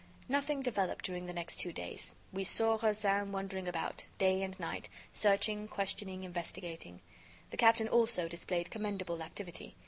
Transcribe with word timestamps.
Nothing 0.27 0.63
developed 0.63 1.05
during 1.05 1.27
the 1.27 1.31
next 1.33 1.57
two 1.57 1.71
days. 1.71 2.15
We 2.33 2.43
saw 2.43 2.79
Rozaine 2.81 3.31
wandering 3.31 3.67
about, 3.67 4.03
day 4.17 4.41
and 4.41 4.59
night, 4.59 4.89
searching, 5.13 5.67
questioning, 5.67 6.23
investigating. 6.23 7.01
The 7.51 7.57
captain, 7.57 7.87
also, 7.87 8.27
displayed 8.27 8.71
commendable 8.71 9.21
activity. 9.21 9.75